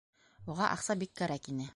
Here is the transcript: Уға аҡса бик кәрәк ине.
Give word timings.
Уға 0.53 0.69
аҡса 0.77 0.95
бик 1.03 1.13
кәрәк 1.21 1.51
ине. 1.53 1.69